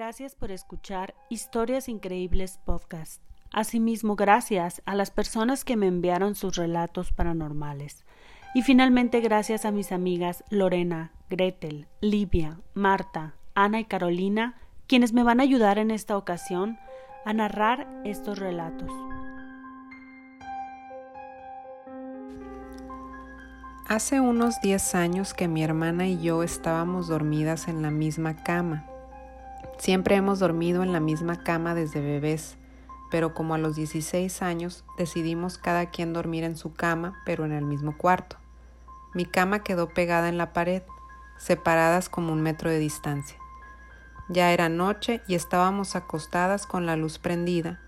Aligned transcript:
Gracias 0.00 0.34
por 0.34 0.50
escuchar 0.50 1.14
Historias 1.28 1.86
Increíbles 1.86 2.58
Podcast. 2.64 3.20
Asimismo, 3.52 4.16
gracias 4.16 4.80
a 4.86 4.94
las 4.94 5.10
personas 5.10 5.62
que 5.62 5.76
me 5.76 5.88
enviaron 5.88 6.34
sus 6.34 6.56
relatos 6.56 7.12
paranormales. 7.12 8.06
Y 8.54 8.62
finalmente, 8.62 9.20
gracias 9.20 9.66
a 9.66 9.72
mis 9.72 9.92
amigas 9.92 10.42
Lorena, 10.48 11.12
Gretel, 11.28 11.86
Livia, 12.00 12.62
Marta, 12.72 13.34
Ana 13.54 13.80
y 13.80 13.84
Carolina, 13.84 14.58
quienes 14.86 15.12
me 15.12 15.22
van 15.22 15.38
a 15.38 15.42
ayudar 15.42 15.76
en 15.76 15.90
esta 15.90 16.16
ocasión 16.16 16.78
a 17.26 17.34
narrar 17.34 17.86
estos 18.06 18.38
relatos. 18.38 18.90
Hace 23.86 24.22
unos 24.22 24.62
10 24.62 24.94
años 24.94 25.34
que 25.34 25.46
mi 25.46 25.62
hermana 25.62 26.06
y 26.06 26.22
yo 26.22 26.42
estábamos 26.42 27.06
dormidas 27.06 27.68
en 27.68 27.82
la 27.82 27.90
misma 27.90 28.42
cama. 28.42 28.86
Siempre 29.80 30.14
hemos 30.14 30.38
dormido 30.40 30.82
en 30.82 30.92
la 30.92 31.00
misma 31.00 31.42
cama 31.42 31.74
desde 31.74 32.02
bebés, 32.02 32.58
pero 33.10 33.32
como 33.32 33.54
a 33.54 33.58
los 33.58 33.76
16 33.76 34.42
años 34.42 34.84
decidimos 34.98 35.56
cada 35.56 35.86
quien 35.86 36.12
dormir 36.12 36.44
en 36.44 36.58
su 36.58 36.74
cama, 36.74 37.18
pero 37.24 37.46
en 37.46 37.52
el 37.52 37.64
mismo 37.64 37.96
cuarto. 37.96 38.36
Mi 39.14 39.24
cama 39.24 39.62
quedó 39.62 39.88
pegada 39.88 40.28
en 40.28 40.36
la 40.36 40.52
pared, 40.52 40.82
separadas 41.38 42.10
como 42.10 42.30
un 42.30 42.42
metro 42.42 42.68
de 42.68 42.78
distancia. 42.78 43.38
Ya 44.28 44.52
era 44.52 44.68
noche 44.68 45.22
y 45.26 45.34
estábamos 45.34 45.96
acostadas 45.96 46.66
con 46.66 46.84
la 46.84 46.96
luz 46.96 47.18
prendida, 47.18 47.80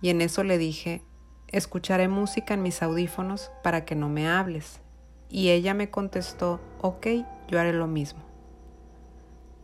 y 0.00 0.10
en 0.10 0.20
eso 0.20 0.44
le 0.44 0.56
dije, 0.56 1.02
escucharé 1.48 2.06
música 2.06 2.54
en 2.54 2.62
mis 2.62 2.80
audífonos 2.80 3.50
para 3.64 3.84
que 3.84 3.96
no 3.96 4.08
me 4.08 4.28
hables. 4.28 4.80
Y 5.28 5.48
ella 5.48 5.74
me 5.74 5.90
contestó, 5.90 6.60
ok, 6.80 7.08
yo 7.48 7.58
haré 7.58 7.72
lo 7.72 7.88
mismo. 7.88 8.29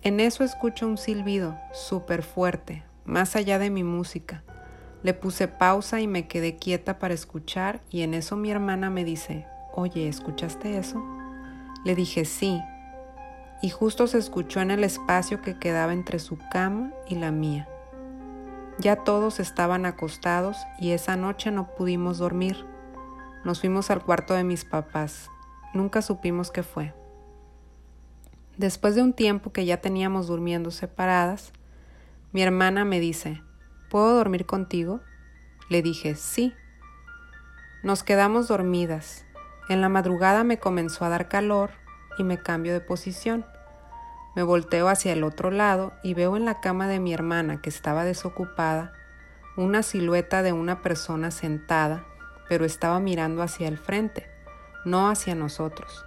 En 0.03 0.21
eso 0.21 0.45
escucho 0.45 0.87
un 0.87 0.99
silbido 0.99 1.59
súper 1.73 2.23
fuerte, 2.23 2.85
más 3.05 3.37
allá 3.37 3.59
de 3.59 3.71
mi 3.71 3.83
música. 3.83 4.45
Le 5.03 5.15
puse 5.15 5.49
pausa 5.49 6.01
y 6.01 6.07
me 6.07 6.29
quedé 6.29 6.57
quieta 6.57 6.99
para 6.99 7.15
escuchar 7.15 7.81
y 7.91 8.03
en 8.03 8.15
eso 8.15 8.37
mi 8.37 8.51
hermana 8.51 8.91
me 8.91 9.05
dice, 9.05 9.47
oye, 9.75 10.09
¿escuchaste 10.09 10.79
eso? 10.79 11.05
Le 11.85 11.95
dije 11.95 12.25
sí, 12.25 12.61
y 13.63 13.71
justo 13.71 14.07
se 14.07 14.19
escuchó 14.19 14.61
en 14.61 14.71
el 14.71 14.85
espacio 14.85 15.41
que 15.41 15.59
quedaba 15.59 15.93
entre 15.93 16.19
su 16.19 16.39
cama 16.51 16.93
y 17.09 17.15
la 17.17 17.31
mía. 17.31 17.69
Ya 18.79 18.97
todos 18.97 19.41
estaban 19.41 19.87
acostados 19.87 20.59
y 20.79 20.91
esa 20.91 21.17
noche 21.17 21.51
no 21.51 21.75
pudimos 21.75 22.19
dormir. 22.19 22.67
Nos 23.45 23.61
fuimos 23.61 23.91
al 23.91 24.05
cuarto 24.05 24.35
de 24.35 24.45
mis 24.45 24.65
papás. 24.65 25.31
Nunca 25.73 26.03
supimos 26.03 26.51
qué 26.51 26.63
fue. 26.63 26.95
Después 28.57 28.95
de 28.95 29.03
un 29.03 29.13
tiempo 29.13 29.53
que 29.53 29.67
ya 29.67 29.83
teníamos 29.83 30.29
durmiendo 30.29 30.71
separadas, 30.71 31.53
mi 32.33 32.41
hermana 32.41 32.87
me 32.87 33.01
dice, 33.01 33.43
¿puedo 33.91 34.15
dormir 34.15 34.47
contigo? 34.47 35.01
Le 35.69 35.83
dije, 35.83 36.15
sí. 36.15 36.55
Nos 37.83 38.03
quedamos 38.03 38.49
dormidas. 38.49 39.27
En 39.69 39.83
la 39.83 39.91
madrugada 39.91 40.43
me 40.43 40.59
comenzó 40.59 41.05
a 41.05 41.11
dar 41.11 41.29
calor 41.29 41.71
y 42.19 42.25
me 42.25 42.39
cambio 42.39 42.73
de 42.73 42.81
posición. 42.81 43.45
Me 44.35 44.43
volteo 44.43 44.89
hacia 44.89 45.13
el 45.13 45.23
otro 45.23 45.51
lado 45.51 45.93
y 46.03 46.15
veo 46.15 46.35
en 46.35 46.47
la 46.47 46.61
cama 46.61 46.89
de 46.89 46.99
mi 46.99 47.13
hermana, 47.13 47.61
que 47.61 47.69
estaba 47.69 48.05
desocupada, 48.05 48.95
una 49.59 49.83
silueta 49.83 50.43
de 50.43 50.55
una 50.55 50.81
persona 50.81 51.31
sentada, 51.31 52.07
pero 52.49 52.65
estaba 52.65 53.01
mirando 53.01 53.43
hacia 53.43 53.69
el 53.69 53.77
frente, 53.77 54.27
no 54.87 55.11
hacia 55.11 55.35
nosotros. 55.35 56.06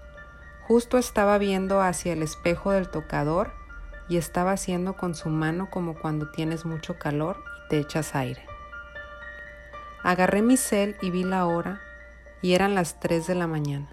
Justo 0.69 0.99
estaba 0.99 1.39
viendo 1.39 1.81
hacia 1.81 2.13
el 2.13 2.21
espejo 2.21 2.69
del 2.69 2.89
tocador 2.89 3.53
y 4.07 4.17
estaba 4.17 4.51
haciendo 4.51 4.95
con 4.95 5.15
su 5.15 5.29
mano 5.29 5.67
como 5.71 5.95
cuando 5.95 6.29
tienes 6.29 6.63
mucho 6.63 6.99
calor 6.99 7.37
y 7.65 7.69
te 7.69 7.79
echas 7.79 8.13
aire. 8.13 8.45
Agarré 10.03 10.43
mi 10.43 10.57
cel 10.57 10.95
y 11.01 11.09
vi 11.09 11.23
la 11.23 11.47
hora 11.47 11.81
y 12.43 12.53
eran 12.53 12.75
las 12.75 12.99
3 12.99 13.25
de 13.25 13.33
la 13.33 13.47
mañana. 13.47 13.89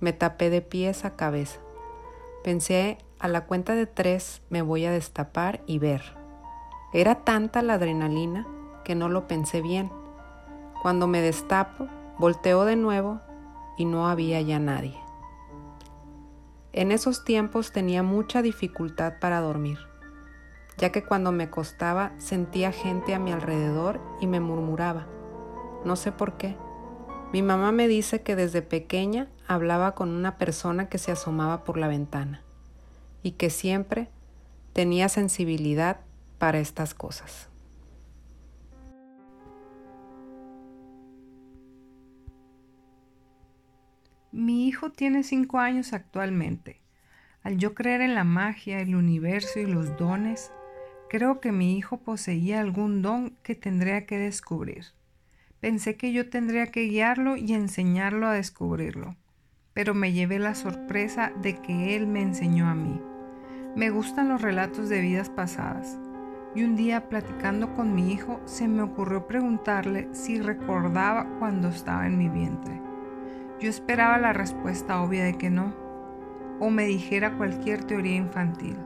Me 0.00 0.12
tapé 0.12 0.50
de 0.50 0.62
pies 0.62 1.04
a 1.04 1.14
cabeza. 1.14 1.60
Pensé, 2.42 2.98
a 3.20 3.28
la 3.28 3.42
cuenta 3.42 3.76
de 3.76 3.86
tres 3.86 4.42
me 4.50 4.62
voy 4.62 4.86
a 4.86 4.90
destapar 4.90 5.62
y 5.64 5.78
ver. 5.78 6.02
Era 6.92 7.22
tanta 7.22 7.62
la 7.62 7.74
adrenalina 7.74 8.48
que 8.84 8.96
no 8.96 9.08
lo 9.08 9.28
pensé 9.28 9.62
bien. 9.62 9.92
Cuando 10.82 11.06
me 11.06 11.20
destapo, 11.20 11.86
volteo 12.18 12.64
de 12.64 12.74
nuevo 12.74 13.20
y 13.78 13.84
no 13.84 14.08
había 14.08 14.40
ya 14.40 14.58
nadie. 14.58 15.03
En 16.76 16.90
esos 16.90 17.22
tiempos 17.22 17.70
tenía 17.70 18.02
mucha 18.02 18.42
dificultad 18.42 19.20
para 19.20 19.38
dormir, 19.40 19.78
ya 20.76 20.90
que 20.90 21.04
cuando 21.04 21.30
me 21.30 21.44
acostaba 21.44 22.10
sentía 22.18 22.72
gente 22.72 23.14
a 23.14 23.20
mi 23.20 23.30
alrededor 23.30 24.00
y 24.20 24.26
me 24.26 24.40
murmuraba. 24.40 25.06
No 25.84 25.94
sé 25.94 26.10
por 26.10 26.36
qué. 26.36 26.56
Mi 27.32 27.42
mamá 27.42 27.70
me 27.70 27.86
dice 27.86 28.22
que 28.22 28.34
desde 28.34 28.60
pequeña 28.60 29.28
hablaba 29.46 29.94
con 29.94 30.08
una 30.10 30.36
persona 30.36 30.88
que 30.88 30.98
se 30.98 31.12
asomaba 31.12 31.62
por 31.62 31.76
la 31.76 31.86
ventana 31.86 32.42
y 33.22 33.32
que 33.32 33.50
siempre 33.50 34.08
tenía 34.72 35.08
sensibilidad 35.08 36.00
para 36.38 36.58
estas 36.58 36.92
cosas. 36.92 37.50
Mi 44.36 44.66
hijo 44.66 44.90
tiene 44.90 45.22
cinco 45.22 45.60
años 45.60 45.92
actualmente. 45.92 46.80
Al 47.44 47.56
yo 47.56 47.72
creer 47.72 48.00
en 48.00 48.16
la 48.16 48.24
magia, 48.24 48.80
el 48.80 48.96
universo 48.96 49.60
y 49.60 49.64
los 49.64 49.96
dones, 49.96 50.50
creo 51.08 51.38
que 51.38 51.52
mi 51.52 51.78
hijo 51.78 51.98
poseía 51.98 52.60
algún 52.60 53.00
don 53.00 53.36
que 53.44 53.54
tendría 53.54 54.06
que 54.06 54.18
descubrir. 54.18 54.86
Pensé 55.60 55.96
que 55.96 56.12
yo 56.12 56.30
tendría 56.30 56.66
que 56.72 56.88
guiarlo 56.88 57.36
y 57.36 57.52
enseñarlo 57.52 58.26
a 58.26 58.32
descubrirlo, 58.32 59.14
pero 59.72 59.94
me 59.94 60.12
llevé 60.12 60.40
la 60.40 60.56
sorpresa 60.56 61.30
de 61.40 61.54
que 61.62 61.94
él 61.94 62.08
me 62.08 62.20
enseñó 62.20 62.66
a 62.66 62.74
mí. 62.74 63.00
Me 63.76 63.90
gustan 63.90 64.30
los 64.30 64.42
relatos 64.42 64.88
de 64.88 65.00
vidas 65.00 65.30
pasadas, 65.30 65.96
y 66.56 66.64
un 66.64 66.74
día 66.74 67.08
platicando 67.08 67.72
con 67.76 67.94
mi 67.94 68.12
hijo 68.12 68.40
se 68.46 68.66
me 68.66 68.82
ocurrió 68.82 69.28
preguntarle 69.28 70.08
si 70.10 70.40
recordaba 70.40 71.38
cuando 71.38 71.68
estaba 71.68 72.08
en 72.08 72.18
mi 72.18 72.28
vientre. 72.28 72.93
Yo 73.64 73.70
esperaba 73.70 74.18
la 74.18 74.34
respuesta 74.34 75.00
obvia 75.00 75.24
de 75.24 75.38
que 75.38 75.48
no, 75.48 75.72
o 76.60 76.68
me 76.68 76.84
dijera 76.84 77.38
cualquier 77.38 77.82
teoría 77.82 78.16
infantil, 78.16 78.76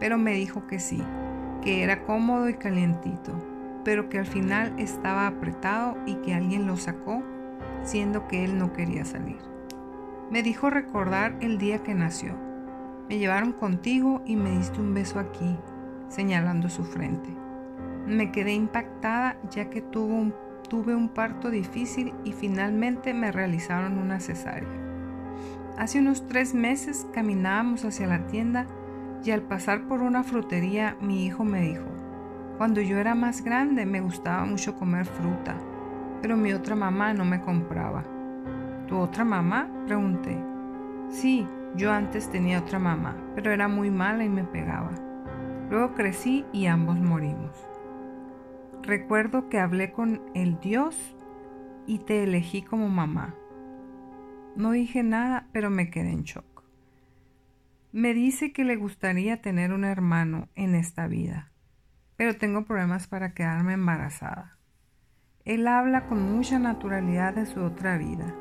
pero 0.00 0.18
me 0.18 0.32
dijo 0.32 0.66
que 0.66 0.80
sí, 0.80 1.00
que 1.62 1.84
era 1.84 2.02
cómodo 2.02 2.48
y 2.48 2.54
calientito, 2.54 3.32
pero 3.84 4.08
que 4.08 4.18
al 4.18 4.26
final 4.26 4.74
estaba 4.76 5.28
apretado 5.28 5.96
y 6.04 6.16
que 6.16 6.34
alguien 6.34 6.66
lo 6.66 6.76
sacó, 6.76 7.22
siendo 7.84 8.26
que 8.26 8.42
él 8.42 8.58
no 8.58 8.72
quería 8.72 9.04
salir. 9.04 9.38
Me 10.32 10.42
dijo 10.42 10.68
recordar 10.68 11.36
el 11.38 11.58
día 11.58 11.84
que 11.84 11.94
nació. 11.94 12.34
Me 13.08 13.18
llevaron 13.18 13.52
contigo 13.52 14.20
y 14.26 14.34
me 14.34 14.50
diste 14.50 14.80
un 14.80 14.94
beso 14.94 15.20
aquí, 15.20 15.56
señalando 16.08 16.68
su 16.70 16.82
frente. 16.82 17.30
Me 18.08 18.32
quedé 18.32 18.52
impactada 18.52 19.36
ya 19.48 19.70
que 19.70 19.80
tuvo 19.80 20.16
un 20.16 20.34
tuve 20.72 20.94
un 20.94 21.10
parto 21.10 21.50
difícil 21.50 22.14
y 22.24 22.32
finalmente 22.32 23.12
me 23.12 23.30
realizaron 23.30 23.98
una 23.98 24.20
cesárea. 24.20 24.70
Hace 25.76 25.98
unos 25.98 26.26
tres 26.28 26.54
meses 26.54 27.06
caminábamos 27.12 27.84
hacia 27.84 28.06
la 28.06 28.26
tienda 28.26 28.64
y 29.22 29.32
al 29.32 29.42
pasar 29.42 29.86
por 29.86 30.00
una 30.00 30.22
frutería 30.22 30.96
mi 30.98 31.26
hijo 31.26 31.44
me 31.44 31.60
dijo, 31.60 31.84
cuando 32.56 32.80
yo 32.80 32.96
era 32.96 33.14
más 33.14 33.44
grande 33.44 33.84
me 33.84 34.00
gustaba 34.00 34.46
mucho 34.46 34.74
comer 34.74 35.04
fruta, 35.04 35.56
pero 36.22 36.38
mi 36.38 36.54
otra 36.54 36.74
mamá 36.74 37.12
no 37.12 37.26
me 37.26 37.42
compraba. 37.42 38.02
¿Tu 38.88 38.96
otra 38.96 39.26
mamá? 39.26 39.68
pregunté. 39.84 40.42
Sí, 41.10 41.46
yo 41.76 41.92
antes 41.92 42.30
tenía 42.30 42.60
otra 42.60 42.78
mamá, 42.78 43.14
pero 43.34 43.52
era 43.52 43.68
muy 43.68 43.90
mala 43.90 44.24
y 44.24 44.30
me 44.30 44.44
pegaba. 44.44 44.92
Luego 45.68 45.92
crecí 45.92 46.46
y 46.50 46.64
ambos 46.64 46.96
morimos. 46.96 47.71
Recuerdo 48.82 49.48
que 49.48 49.60
hablé 49.60 49.92
con 49.92 50.20
el 50.34 50.58
Dios 50.58 51.16
y 51.86 52.00
te 52.00 52.24
elegí 52.24 52.62
como 52.62 52.88
mamá. 52.88 53.36
No 54.56 54.72
dije 54.72 55.04
nada, 55.04 55.48
pero 55.52 55.70
me 55.70 55.88
quedé 55.88 56.10
en 56.10 56.24
shock. 56.24 56.64
Me 57.92 58.12
dice 58.12 58.52
que 58.52 58.64
le 58.64 58.74
gustaría 58.74 59.40
tener 59.40 59.72
un 59.72 59.84
hermano 59.84 60.48
en 60.56 60.74
esta 60.74 61.06
vida, 61.06 61.52
pero 62.16 62.36
tengo 62.36 62.64
problemas 62.64 63.06
para 63.06 63.34
quedarme 63.34 63.74
embarazada. 63.74 64.58
Él 65.44 65.68
habla 65.68 66.06
con 66.06 66.34
mucha 66.34 66.58
naturalidad 66.58 67.34
de 67.34 67.46
su 67.46 67.60
otra 67.60 67.98
vida. 67.98 68.34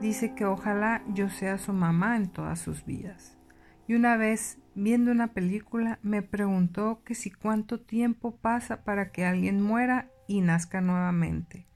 Dice 0.00 0.34
que 0.34 0.46
ojalá 0.46 1.02
yo 1.08 1.28
sea 1.28 1.58
su 1.58 1.72
mamá 1.72 2.16
en 2.16 2.28
todas 2.28 2.58
sus 2.58 2.84
vidas. 2.86 3.38
Y 3.86 3.94
una 3.94 4.16
vez 4.16 4.58
viendo 4.74 5.10
una 5.10 5.28
película 5.28 5.98
me 6.02 6.22
preguntó 6.22 7.02
que 7.04 7.14
si 7.14 7.30
cuánto 7.30 7.80
tiempo 7.80 8.36
pasa 8.36 8.84
para 8.84 9.10
que 9.12 9.24
alguien 9.24 9.60
muera 9.60 10.10
y 10.26 10.40
nazca 10.40 10.80
nuevamente. 10.80 11.66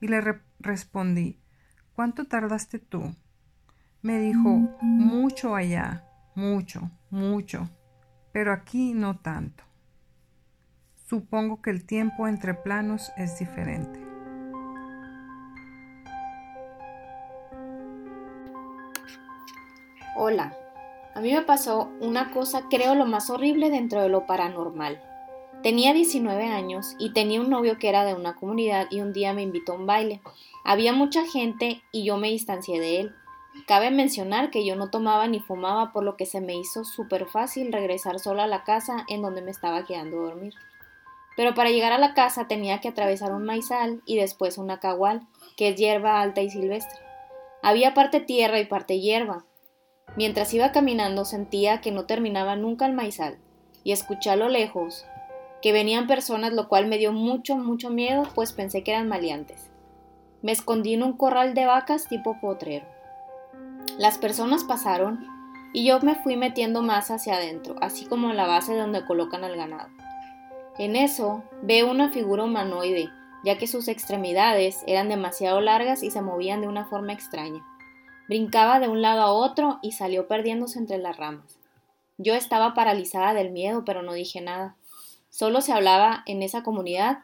Y 0.00 0.08
le 0.08 0.20
respondí, 0.60 1.40
¿cuánto 1.94 2.26
tardaste 2.26 2.78
tú? 2.78 3.14
Me 4.02 4.18
dijo, 4.20 4.50
mucho 4.80 5.56
allá, 5.56 6.04
mucho, 6.34 6.90
mucho, 7.10 7.68
pero 8.32 8.52
aquí 8.52 8.94
no 8.94 9.18
tanto. 9.18 9.64
supongo 11.08 11.62
que 11.62 11.70
el 11.70 11.86
tiempo 11.86 12.28
entre 12.28 12.52
planos 12.52 13.10
es 13.16 13.38
diferente. 13.38 13.98
Hola, 20.14 20.52
a 21.14 21.20
mí 21.20 21.32
me 21.32 21.42
pasó 21.42 21.90
una 22.00 22.30
cosa 22.30 22.64
creo 22.68 22.94
lo 22.94 23.06
más 23.06 23.30
horrible 23.30 23.70
dentro 23.70 24.00
de 24.00 24.08
lo 24.08 24.26
paranormal. 24.26 25.02
Tenía 25.62 25.92
19 25.92 26.44
años 26.44 26.94
y 26.98 27.12
tenía 27.12 27.40
un 27.40 27.50
novio 27.50 27.78
que 27.78 27.88
era 27.88 28.04
de 28.04 28.14
una 28.14 28.36
comunidad 28.36 28.86
y 28.90 29.00
un 29.00 29.12
día 29.12 29.32
me 29.32 29.42
invitó 29.42 29.72
a 29.72 29.76
un 29.76 29.86
baile. 29.86 30.20
Había 30.64 30.92
mucha 30.92 31.26
gente 31.26 31.82
y 31.90 32.04
yo 32.04 32.16
me 32.16 32.28
distancié 32.28 32.78
de 32.78 33.00
él. 33.00 33.14
Cabe 33.66 33.90
mencionar 33.90 34.50
que 34.50 34.64
yo 34.64 34.76
no 34.76 34.90
tomaba 34.90 35.26
ni 35.26 35.40
fumaba 35.40 35.92
por 35.92 36.04
lo 36.04 36.16
que 36.16 36.26
se 36.26 36.40
me 36.40 36.54
hizo 36.54 36.84
súper 36.84 37.26
fácil 37.26 37.72
regresar 37.72 38.20
sola 38.20 38.44
a 38.44 38.48
la 38.48 38.62
casa 38.62 39.04
en 39.08 39.20
donde 39.20 39.42
me 39.42 39.50
estaba 39.50 39.84
quedando 39.84 40.18
a 40.18 40.30
dormir. 40.30 40.54
Pero 41.36 41.54
para 41.54 41.70
llegar 41.70 41.92
a 41.92 41.98
la 41.98 42.14
casa 42.14 42.46
tenía 42.46 42.80
que 42.80 42.88
atravesar 42.88 43.32
un 43.32 43.44
maizal 43.44 44.02
y 44.06 44.16
después 44.16 44.58
una 44.58 44.78
cagual, 44.78 45.26
que 45.56 45.68
es 45.70 45.76
hierba 45.76 46.20
alta 46.20 46.40
y 46.40 46.50
silvestre. 46.50 46.98
Había 47.62 47.94
parte 47.94 48.20
tierra 48.20 48.60
y 48.60 48.66
parte 48.66 49.00
hierba. 49.00 49.44
Mientras 50.16 50.52
iba 50.54 50.72
caminando 50.72 51.24
sentía 51.24 51.80
que 51.80 51.92
no 51.92 52.04
terminaba 52.04 52.56
nunca 52.56 52.86
el 52.86 52.92
maizal 52.92 53.38
y 53.84 53.92
escuché 53.92 54.30
a 54.30 54.36
lo 54.36 54.48
lejos 54.48 55.04
que 55.62 55.72
venían 55.72 56.06
personas, 56.06 56.52
lo 56.52 56.68
cual 56.68 56.86
me 56.86 56.98
dio 56.98 57.12
mucho, 57.12 57.56
mucho 57.56 57.90
miedo, 57.90 58.24
pues 58.34 58.52
pensé 58.52 58.82
que 58.82 58.92
eran 58.92 59.08
maleantes. 59.08 59.70
Me 60.42 60.52
escondí 60.52 60.94
en 60.94 61.02
un 61.02 61.16
corral 61.16 61.54
de 61.54 61.66
vacas 61.66 62.08
tipo 62.08 62.38
potrero. 62.40 62.86
Las 63.98 64.18
personas 64.18 64.64
pasaron 64.64 65.26
y 65.72 65.84
yo 65.84 66.00
me 66.00 66.14
fui 66.14 66.36
metiendo 66.36 66.82
más 66.82 67.10
hacia 67.10 67.36
adentro, 67.36 67.74
así 67.80 68.06
como 68.06 68.30
en 68.30 68.36
la 68.36 68.46
base 68.46 68.76
donde 68.76 69.04
colocan 69.04 69.42
al 69.44 69.56
ganado. 69.56 69.88
En 70.78 70.94
eso 70.94 71.42
veo 71.62 71.90
una 71.90 72.10
figura 72.10 72.44
humanoide, 72.44 73.08
ya 73.44 73.58
que 73.58 73.66
sus 73.66 73.88
extremidades 73.88 74.84
eran 74.86 75.08
demasiado 75.08 75.60
largas 75.60 76.04
y 76.04 76.10
se 76.10 76.22
movían 76.22 76.60
de 76.60 76.68
una 76.68 76.84
forma 76.84 77.12
extraña. 77.12 77.64
Brincaba 78.28 78.78
de 78.78 78.88
un 78.88 79.00
lado 79.00 79.22
a 79.22 79.32
otro 79.32 79.78
y 79.82 79.92
salió 79.92 80.28
perdiéndose 80.28 80.78
entre 80.78 80.98
las 80.98 81.16
ramas. 81.16 81.58
Yo 82.18 82.34
estaba 82.34 82.74
paralizada 82.74 83.32
del 83.32 83.50
miedo, 83.50 83.84
pero 83.86 84.02
no 84.02 84.12
dije 84.12 84.42
nada. 84.42 84.76
Solo 85.30 85.62
se 85.62 85.72
hablaba 85.72 86.24
en 86.26 86.42
esa 86.42 86.62
comunidad 86.62 87.20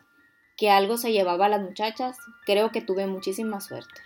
que 0.57 0.71
algo 0.71 0.97
se 0.97 1.13
llevaba 1.13 1.47
a 1.47 1.51
las 1.51 1.61
muchachas. 1.61 2.17
Creo 2.47 2.71
que 2.71 2.81
tuve 2.81 3.07
muchísima 3.07 3.61
suerte. 3.61 4.01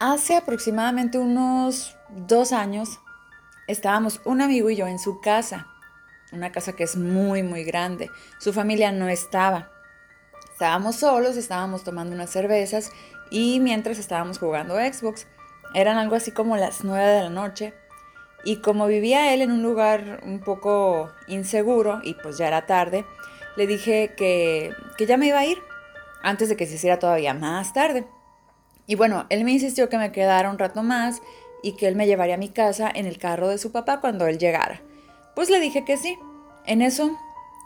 Hace 0.00 0.36
aproximadamente 0.36 1.18
unos 1.18 1.96
dos 2.10 2.52
años 2.52 3.00
estábamos 3.68 4.20
un 4.24 4.42
amigo 4.42 4.70
y 4.70 4.76
yo 4.76 4.86
en 4.86 4.98
su 4.98 5.20
casa, 5.20 5.66
una 6.30 6.52
casa 6.52 6.74
que 6.74 6.84
es 6.84 6.96
muy, 6.96 7.42
muy 7.42 7.64
grande. 7.64 8.10
Su 8.38 8.52
familia 8.52 8.92
no 8.92 9.08
estaba. 9.08 9.70
Estábamos 10.58 10.96
solos, 10.96 11.36
estábamos 11.36 11.84
tomando 11.84 12.16
unas 12.16 12.30
cervezas 12.30 12.90
y 13.30 13.60
mientras 13.60 13.96
estábamos 13.96 14.40
jugando 14.40 14.74
Xbox, 14.74 15.28
eran 15.72 15.98
algo 15.98 16.16
así 16.16 16.32
como 16.32 16.56
las 16.56 16.82
nueve 16.82 17.06
de 17.06 17.22
la 17.22 17.30
noche 17.30 17.74
y 18.42 18.56
como 18.56 18.88
vivía 18.88 19.32
él 19.32 19.42
en 19.42 19.52
un 19.52 19.62
lugar 19.62 20.20
un 20.26 20.40
poco 20.40 21.12
inseguro 21.28 22.00
y 22.02 22.14
pues 22.14 22.38
ya 22.38 22.48
era 22.48 22.66
tarde, 22.66 23.04
le 23.54 23.68
dije 23.68 24.14
que, 24.16 24.72
que 24.96 25.06
ya 25.06 25.16
me 25.16 25.28
iba 25.28 25.38
a 25.38 25.46
ir 25.46 25.58
antes 26.24 26.48
de 26.48 26.56
que 26.56 26.66
se 26.66 26.74
hiciera 26.74 26.98
todavía 26.98 27.34
más 27.34 27.72
tarde. 27.72 28.04
Y 28.88 28.96
bueno, 28.96 29.26
él 29.28 29.44
me 29.44 29.52
insistió 29.52 29.88
que 29.88 29.96
me 29.96 30.10
quedara 30.10 30.50
un 30.50 30.58
rato 30.58 30.82
más 30.82 31.22
y 31.62 31.76
que 31.76 31.86
él 31.86 31.94
me 31.94 32.08
llevaría 32.08 32.34
a 32.34 32.38
mi 32.38 32.48
casa 32.48 32.90
en 32.92 33.06
el 33.06 33.18
carro 33.18 33.46
de 33.46 33.58
su 33.58 33.70
papá 33.70 34.00
cuando 34.00 34.26
él 34.26 34.38
llegara. 34.38 34.82
Pues 35.36 35.50
le 35.50 35.60
dije 35.60 35.84
que 35.84 35.96
sí. 35.96 36.18
En 36.66 36.82
eso 36.82 37.16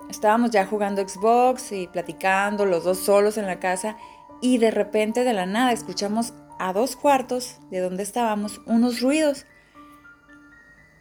estábamos 0.08 0.50
ya 0.50 0.66
jugando 0.66 1.06
Xbox 1.06 1.72
y 1.72 1.86
platicando 1.88 2.66
los 2.66 2.84
dos 2.84 2.98
solos 2.98 3.38
en 3.38 3.46
la 3.46 3.60
casa 3.60 3.96
y 4.40 4.58
de 4.58 4.70
repente 4.70 5.24
de 5.24 5.32
la 5.32 5.46
nada 5.46 5.72
escuchamos 5.72 6.34
a 6.58 6.72
dos 6.72 6.96
cuartos 6.96 7.58
de 7.70 7.80
donde 7.80 8.02
estábamos 8.02 8.60
unos 8.66 9.00
ruidos. 9.00 9.46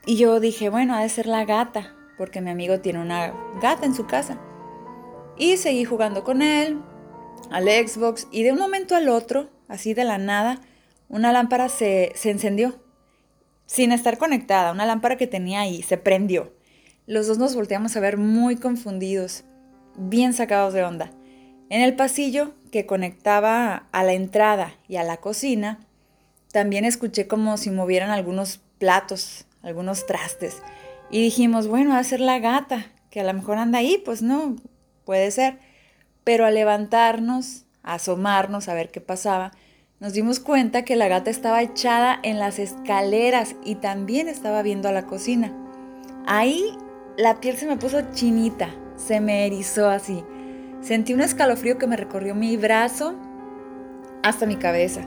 Y 0.05 0.17
yo 0.17 0.39
dije, 0.39 0.69
bueno, 0.69 0.95
ha 0.95 1.01
de 1.01 1.09
ser 1.09 1.27
la 1.27 1.45
gata, 1.45 1.95
porque 2.17 2.41
mi 2.41 2.49
amigo 2.49 2.79
tiene 2.79 2.99
una 2.99 3.33
gata 3.61 3.85
en 3.85 3.93
su 3.93 4.07
casa. 4.07 4.39
Y 5.37 5.57
seguí 5.57 5.85
jugando 5.85 6.23
con 6.23 6.41
él, 6.41 6.81
al 7.51 7.65
Xbox, 7.65 8.27
y 8.31 8.43
de 8.43 8.51
un 8.51 8.59
momento 8.59 8.95
al 8.95 9.09
otro, 9.09 9.49
así 9.67 9.93
de 9.93 10.03
la 10.03 10.17
nada, 10.17 10.59
una 11.09 11.31
lámpara 11.31 11.69
se, 11.69 12.11
se 12.15 12.31
encendió. 12.31 12.79
Sin 13.65 13.91
estar 13.91 14.17
conectada, 14.17 14.71
una 14.71 14.85
lámpara 14.85 15.17
que 15.17 15.27
tenía 15.27 15.61
ahí, 15.61 15.81
se 15.81 15.97
prendió. 15.97 16.53
Los 17.11 17.27
dos 17.27 17.37
nos 17.37 17.55
volteamos 17.55 17.97
a 17.97 17.99
ver 17.99 18.15
muy 18.15 18.55
confundidos, 18.55 19.43
bien 19.97 20.31
sacados 20.31 20.73
de 20.73 20.85
onda. 20.85 21.11
En 21.69 21.81
el 21.81 21.93
pasillo 21.93 22.53
que 22.71 22.85
conectaba 22.85 23.83
a 23.91 24.03
la 24.05 24.13
entrada 24.13 24.75
y 24.87 24.95
a 24.95 25.03
la 25.03 25.17
cocina, 25.17 25.81
también 26.53 26.85
escuché 26.85 27.27
como 27.27 27.57
si 27.57 27.69
movieran 27.69 28.11
algunos 28.11 28.61
platos 28.77 29.45
algunos 29.61 30.05
trastes. 30.05 30.61
Y 31.09 31.21
dijimos, 31.21 31.67
bueno, 31.67 31.89
va 31.89 31.97
a 31.97 32.03
ser 32.05 32.21
la 32.21 32.39
gata, 32.39 32.85
que 33.09 33.19
a 33.19 33.25
lo 33.25 33.33
mejor 33.33 33.57
anda 33.57 33.79
ahí, 33.79 34.01
pues 34.05 34.21
no, 34.21 34.55
puede 35.03 35.31
ser. 35.31 35.59
Pero 36.23 36.45
al 36.45 36.53
levantarnos, 36.53 37.65
a 37.83 37.95
asomarnos 37.95 38.69
a 38.69 38.73
ver 38.73 38.89
qué 38.89 39.01
pasaba, 39.01 39.51
nos 39.99 40.13
dimos 40.13 40.39
cuenta 40.39 40.85
que 40.85 40.95
la 40.95 41.09
gata 41.09 41.29
estaba 41.29 41.61
echada 41.61 42.17
en 42.23 42.39
las 42.39 42.57
escaleras 42.57 43.57
y 43.65 43.75
también 43.75 44.29
estaba 44.29 44.61
viendo 44.61 44.87
a 44.87 44.93
la 44.93 45.07
cocina. 45.07 45.53
Ahí 46.25 46.73
la 47.17 47.39
piel 47.39 47.57
se 47.57 47.67
me 47.67 47.77
puso 47.77 48.01
chinita, 48.13 48.69
se 48.95 49.19
me 49.19 49.45
erizó 49.45 49.89
así. 49.89 50.23
Sentí 50.81 51.13
un 51.13 51.21
escalofrío 51.21 51.77
que 51.77 51.87
me 51.87 51.97
recorrió 51.97 52.33
mi 52.33 52.57
brazo 52.57 53.15
hasta 54.23 54.45
mi 54.45 54.55
cabeza. 54.55 55.01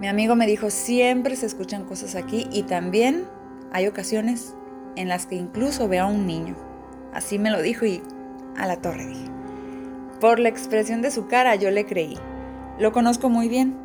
Mi 0.00 0.08
amigo 0.08 0.34
me 0.36 0.46
dijo, 0.46 0.70
siempre 0.70 1.36
se 1.36 1.46
escuchan 1.46 1.84
cosas 1.84 2.14
aquí 2.14 2.48
y 2.50 2.62
también 2.62 3.26
hay 3.72 3.86
ocasiones 3.86 4.54
en 4.96 5.08
las 5.08 5.26
que 5.26 5.34
incluso 5.34 5.88
veo 5.88 6.04
a 6.04 6.08
un 6.08 6.26
niño. 6.26 6.56
Así 7.12 7.38
me 7.38 7.50
lo 7.50 7.60
dijo 7.60 7.84
y 7.84 8.02
a 8.56 8.66
la 8.66 8.76
torre 8.76 9.06
dije. 9.06 9.26
Por 10.20 10.38
la 10.38 10.48
expresión 10.48 11.02
de 11.02 11.10
su 11.10 11.26
cara 11.26 11.54
yo 11.56 11.70
le 11.70 11.84
creí. 11.84 12.16
Lo 12.78 12.92
conozco 12.92 13.28
muy 13.28 13.48
bien. 13.48 13.76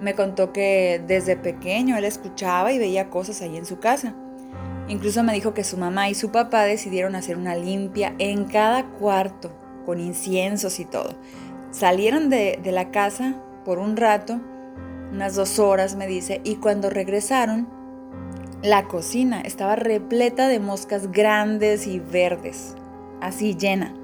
Me 0.00 0.14
contó 0.14 0.52
que 0.52 1.02
desde 1.06 1.36
pequeño 1.36 1.96
él 1.98 2.04
escuchaba 2.04 2.72
y 2.72 2.78
veía 2.78 3.10
cosas 3.10 3.42
ahí 3.42 3.56
en 3.56 3.66
su 3.66 3.80
casa. 3.80 4.14
Incluso 4.88 5.22
me 5.22 5.32
dijo 5.32 5.54
que 5.54 5.64
su 5.64 5.76
mamá 5.76 6.08
y 6.08 6.14
su 6.14 6.30
papá 6.30 6.64
decidieron 6.64 7.14
hacer 7.14 7.36
una 7.36 7.54
limpia 7.54 8.14
en 8.18 8.44
cada 8.44 8.84
cuarto, 8.84 9.52
con 9.86 10.00
inciensos 10.00 10.80
y 10.80 10.84
todo. 10.84 11.14
Salieron 11.70 12.28
de, 12.30 12.60
la 12.64 12.90
casa 12.90 13.34
por 13.64 13.78
un 13.78 13.96
rato, 13.96 14.40
unas 15.12 15.34
dos 15.36 15.58
horas 15.58 15.96
me 15.96 16.06
dice, 16.06 16.40
y 16.44 16.56
cuando 16.56 16.90
regresaron 16.90 17.68
la 18.62 18.88
cocina 18.88 19.40
estaba 19.40 19.74
repleta 19.74 20.48
de 20.48 20.60
moscas 20.60 21.10
grandes 21.10 21.86
y 21.86 21.98
verdes, 21.98 22.74
así 23.20 23.56
llena. 23.56 23.94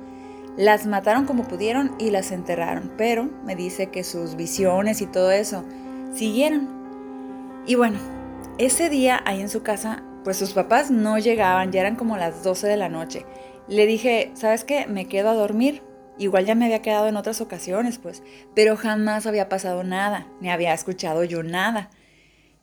Las 0.57 0.87
mataron 0.87 1.27
como 1.27 1.45
pudieron 1.45 1.95
y 1.99 2.11
las 2.11 2.33
enterraron, 2.33 2.91
pero 2.97 3.29
me 3.45 3.55
dice 3.55 3.89
que 3.89 4.03
sus 4.03 4.37
visiones 4.37 5.03
y 5.03 5.07
todo 5.07 5.31
eso 5.31 5.65
siguieron. 6.15 6.69
Y 7.67 7.75
bueno, 7.75 7.99
ese 8.57 8.89
día 8.89 9.21
ahí 9.27 9.43
en 9.43 9.51
su 9.51 9.63
casa, 9.63 10.03
pues 10.27 10.37
sus 10.37 10.53
papás 10.53 10.91
no 10.91 11.17
llegaban, 11.17 11.73
ya 11.73 11.81
eran 11.81 11.97
como 11.97 12.19
las 12.19 12.43
12 12.43 12.67
de 12.67 12.77
la 12.77 12.91
noche. 12.91 13.25
Le 13.67 13.87
dije, 13.87 14.33
¿sabes 14.35 14.65
qué? 14.65 14.87
Me 14.87 15.07
quedo 15.07 15.31
a 15.31 15.35
dormir. 15.35 15.83
Igual 16.19 16.45
ya 16.45 16.55
me 16.55 16.67
había 16.67 16.83
quedado 16.83 17.09
en 17.09 17.17
otras 17.17 17.41
ocasiones, 17.41 17.97
pues, 17.97 18.23
pero 18.55 18.77
jamás 18.77 19.27
había 19.27 19.49
pasado 19.49 19.85
nada, 19.85 20.27
ni 20.43 20.51
había 20.51 20.75
escuchado 20.75 21.25
yo 21.25 21.43
nada. 21.43 21.91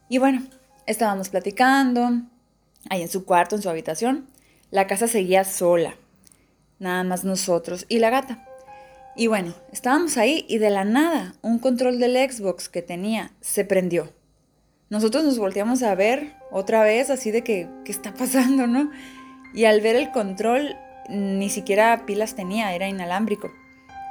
Y 0.10 0.18
bueno, 0.18 0.44
Estábamos 0.86 1.30
platicando, 1.30 2.24
ahí 2.90 3.02
en 3.02 3.08
su 3.08 3.24
cuarto, 3.24 3.56
en 3.56 3.62
su 3.62 3.70
habitación. 3.70 4.28
La 4.70 4.86
casa 4.86 5.08
seguía 5.08 5.46
sola, 5.46 5.96
nada 6.78 7.06
más 7.06 7.24
nosotros 7.24 7.86
y 7.88 8.00
la 8.00 8.10
gata. 8.10 8.46
Y 9.16 9.28
bueno, 9.28 9.54
estábamos 9.72 10.18
ahí 10.18 10.46
y 10.50 10.58
de 10.58 10.72
la 10.72 10.84
nada 10.84 11.36
un 11.42 11.60
control 11.60 12.00
del 12.00 12.18
Xbox 12.30 12.68
que 12.68 12.82
tenía 12.82 13.32
se 13.40 13.64
prendió. 13.64 14.12
Nosotros 14.90 15.24
nos 15.24 15.40
volteamos 15.40 15.84
a 15.84 15.96
ver 15.96 16.36
otra 16.52 16.84
vez 16.84 17.10
así 17.10 17.32
de 17.32 17.44
que, 17.44 17.70
¿qué 17.86 17.92
está 17.92 18.14
pasando, 18.14 18.68
no? 18.68 18.92
Y 19.54 19.66
al 19.66 19.82
ver 19.82 19.96
el 19.96 20.12
control, 20.12 20.76
ni 21.10 21.50
siquiera 21.50 22.06
pilas 22.06 22.36
tenía, 22.36 22.74
era 22.74 22.88
inalámbrico. 22.88 23.52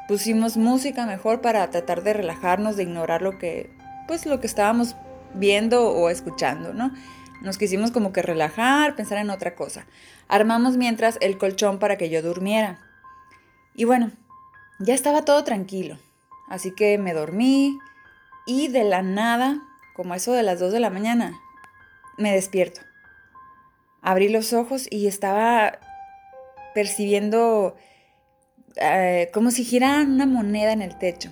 Pusimos 0.08 0.56
música 0.56 1.06
mejor 1.06 1.40
para 1.40 1.68
tratar 1.70 2.02
de 2.02 2.12
relajarnos, 2.12 2.76
de 2.76 2.84
ignorar 2.84 3.22
lo 3.22 3.38
que, 3.38 3.70
pues 4.06 4.26
lo 4.26 4.40
que 4.40 4.46
estábamos 4.46 4.96
viendo 5.34 5.90
o 5.90 6.10
escuchando, 6.10 6.74
¿no? 6.74 6.92
Nos 7.40 7.58
quisimos 7.58 7.90
como 7.90 8.12
que 8.12 8.22
relajar, 8.22 8.94
pensar 8.94 9.18
en 9.18 9.30
otra 9.30 9.54
cosa. 9.54 9.86
Armamos 10.28 10.76
mientras 10.76 11.18
el 11.20 11.38
colchón 11.38 11.78
para 11.78 11.96
que 11.96 12.08
yo 12.08 12.22
durmiera. 12.22 12.78
Y 13.74 13.84
bueno, 13.84 14.12
ya 14.78 14.94
estaba 14.94 15.24
todo 15.24 15.42
tranquilo. 15.42 15.98
Así 16.48 16.72
que 16.72 16.98
me 16.98 17.14
dormí 17.14 17.78
y 18.46 18.68
de 18.68 18.84
la 18.84 19.02
nada, 19.02 19.60
como 19.94 20.14
eso 20.14 20.32
de 20.32 20.42
las 20.42 20.60
2 20.60 20.72
de 20.72 20.80
la 20.80 20.90
mañana, 20.90 21.38
me 22.18 22.32
despierto. 22.32 22.80
Abrí 24.02 24.28
los 24.28 24.52
ojos 24.52 24.86
y 24.90 25.06
estaba 25.06 25.78
percibiendo 26.74 27.76
eh, 28.76 29.30
como 29.32 29.50
si 29.50 29.64
giraran 29.64 30.12
una 30.12 30.26
moneda 30.26 30.72
en 30.72 30.82
el 30.82 30.96
techo, 30.98 31.30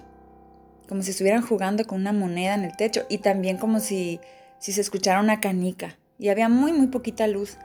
como 0.88 1.02
si 1.02 1.10
estuvieran 1.10 1.42
jugando 1.42 1.84
con 1.86 2.00
una 2.00 2.12
moneda 2.12 2.54
en 2.54 2.64
el 2.64 2.76
techo 2.76 3.06
y 3.08 3.18
también 3.18 3.56
como 3.56 3.80
si, 3.80 4.20
si 4.58 4.72
se 4.72 4.80
escuchara 4.80 5.20
una 5.20 5.40
canica 5.40 5.96
y 6.18 6.28
había 6.28 6.48
muy, 6.48 6.72
muy 6.72 6.88
poquita 6.88 7.26
luz. 7.26 7.56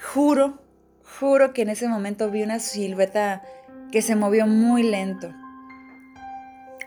Juro, 0.00 0.62
juro 1.18 1.52
que 1.52 1.62
en 1.62 1.70
ese 1.70 1.88
momento 1.88 2.30
vi 2.30 2.42
una 2.42 2.60
silueta 2.60 3.42
que 3.90 4.00
se 4.00 4.14
movió 4.14 4.46
muy 4.46 4.84
lento. 4.84 5.34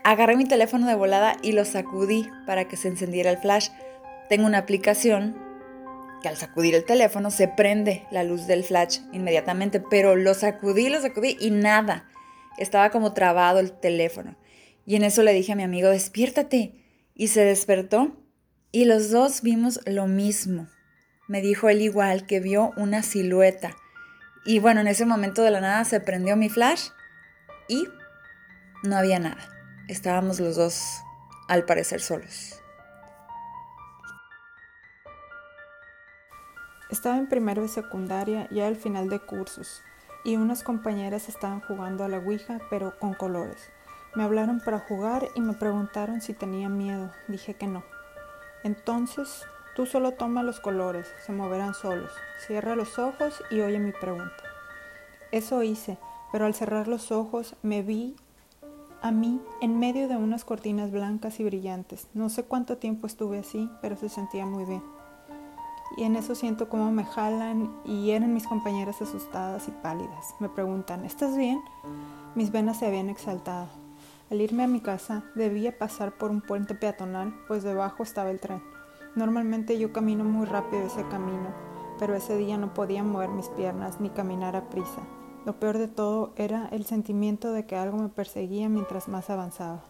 Agarré 0.06 0.36
mi 0.36 0.44
teléfono 0.44 0.86
de 0.86 0.94
volada 0.94 1.38
y 1.40 1.52
lo 1.52 1.64
sacudí 1.64 2.28
para 2.46 2.68
que 2.68 2.76
se 2.76 2.88
encendiera 2.88 3.30
el 3.30 3.38
flash. 3.38 3.70
Tengo 4.28 4.44
una 4.44 4.58
aplicación 4.58 5.34
que 6.20 6.28
al 6.28 6.36
sacudir 6.36 6.74
el 6.74 6.84
teléfono 6.84 7.30
se 7.30 7.48
prende 7.48 8.06
la 8.10 8.22
luz 8.22 8.46
del 8.46 8.64
flash 8.64 8.98
inmediatamente, 9.12 9.80
pero 9.80 10.14
lo 10.14 10.34
sacudí, 10.34 10.90
lo 10.90 11.00
sacudí 11.00 11.38
y 11.40 11.50
nada. 11.50 12.06
Estaba 12.58 12.90
como 12.90 13.14
trabado 13.14 13.60
el 13.60 13.72
teléfono. 13.72 14.36
Y 14.84 14.96
en 14.96 15.04
eso 15.04 15.22
le 15.22 15.32
dije 15.32 15.52
a 15.52 15.56
mi 15.56 15.62
amigo, 15.62 15.88
despiértate. 15.88 16.74
Y 17.14 17.28
se 17.28 17.42
despertó 17.42 18.14
y 18.72 18.84
los 18.84 19.10
dos 19.10 19.40
vimos 19.40 19.80
lo 19.86 20.06
mismo. 20.06 20.68
Me 21.28 21.40
dijo 21.40 21.70
él 21.70 21.80
igual 21.80 22.26
que 22.26 22.40
vio 22.40 22.72
una 22.76 23.02
silueta. 23.02 23.74
Y 24.44 24.58
bueno, 24.58 24.82
en 24.82 24.88
ese 24.88 25.06
momento 25.06 25.42
de 25.42 25.50
la 25.50 25.62
nada 25.62 25.84
se 25.86 26.00
prendió 26.00 26.36
mi 26.36 26.50
flash 26.50 26.88
y 27.68 27.86
no 28.82 28.96
había 28.96 29.18
nada. 29.18 29.53
Estábamos 29.86 30.40
los 30.40 30.56
dos 30.56 31.02
al 31.46 31.66
parecer 31.66 32.00
solos. 32.00 32.58
Estaba 36.90 37.18
en 37.18 37.28
primero 37.28 37.60
de 37.60 37.68
secundaria, 37.68 38.48
ya 38.50 38.66
al 38.66 38.76
final 38.76 39.10
de 39.10 39.18
cursos, 39.18 39.82
y 40.24 40.36
unas 40.36 40.62
compañeras 40.62 41.28
estaban 41.28 41.60
jugando 41.60 42.02
a 42.02 42.08
la 42.08 42.16
Ouija, 42.16 42.60
pero 42.70 42.98
con 42.98 43.12
colores. 43.12 43.68
Me 44.14 44.22
hablaron 44.22 44.60
para 44.60 44.78
jugar 44.78 45.28
y 45.34 45.42
me 45.42 45.52
preguntaron 45.52 46.22
si 46.22 46.32
tenía 46.32 46.70
miedo. 46.70 47.12
Dije 47.28 47.52
que 47.52 47.66
no. 47.66 47.84
Entonces, 48.62 49.42
tú 49.76 49.84
solo 49.84 50.12
toma 50.12 50.42
los 50.42 50.60
colores, 50.60 51.12
se 51.26 51.32
moverán 51.32 51.74
solos. 51.74 52.12
Cierra 52.46 52.74
los 52.74 52.98
ojos 52.98 53.42
y 53.50 53.60
oye 53.60 53.78
mi 53.78 53.92
pregunta. 53.92 54.44
Eso 55.30 55.62
hice, 55.62 55.98
pero 56.32 56.46
al 56.46 56.54
cerrar 56.54 56.88
los 56.88 57.12
ojos 57.12 57.54
me 57.62 57.82
vi 57.82 58.16
a 59.04 59.12
mí 59.12 59.40
en 59.60 59.78
medio 59.78 60.08
de 60.08 60.16
unas 60.16 60.44
cortinas 60.44 60.90
blancas 60.90 61.38
y 61.38 61.44
brillantes. 61.44 62.08
No 62.14 62.28
sé 62.28 62.44
cuánto 62.44 62.78
tiempo 62.78 63.06
estuve 63.06 63.38
así, 63.38 63.70
pero 63.80 63.96
se 63.96 64.08
sentía 64.08 64.46
muy 64.46 64.64
bien 64.64 64.82
y 65.96 66.04
en 66.04 66.16
eso 66.16 66.34
siento 66.34 66.68
cómo 66.68 66.90
me 66.90 67.04
jalan 67.04 67.70
y 67.84 68.10
eran 68.10 68.34
mis 68.34 68.46
compañeras 68.46 69.00
asustadas 69.00 69.68
y 69.68 69.70
pálidas. 69.70 70.34
Me 70.40 70.48
preguntan, 70.48 71.04
¿estás 71.04 71.36
bien? 71.36 71.60
Mis 72.34 72.50
venas 72.50 72.78
se 72.78 72.86
habían 72.86 73.10
exaltado. 73.10 73.68
Al 74.30 74.40
irme 74.40 74.64
a 74.64 74.68
mi 74.68 74.80
casa 74.80 75.22
debía 75.34 75.78
pasar 75.78 76.12
por 76.16 76.30
un 76.30 76.40
puente 76.40 76.74
peatonal, 76.74 77.34
pues 77.46 77.62
debajo 77.62 78.02
estaba 78.02 78.30
el 78.30 78.40
tren. 78.40 78.62
Normalmente 79.14 79.78
yo 79.78 79.92
camino 79.92 80.24
muy 80.24 80.46
rápido 80.46 80.82
ese 80.86 81.06
camino, 81.08 81.54
pero 81.98 82.16
ese 82.16 82.36
día 82.36 82.56
no 82.56 82.74
podía 82.74 83.04
mover 83.04 83.28
mis 83.28 83.48
piernas 83.50 84.00
ni 84.00 84.10
caminar 84.10 84.56
a 84.56 84.68
prisa. 84.70 85.02
Lo 85.44 85.58
peor 85.60 85.78
de 85.78 85.88
todo 85.88 86.32
era 86.36 86.68
el 86.72 86.86
sentimiento 86.86 87.52
de 87.52 87.66
que 87.66 87.76
algo 87.76 87.98
me 87.98 88.08
perseguía 88.08 88.68
mientras 88.68 89.08
más 89.08 89.30
avanzaba. 89.30 89.84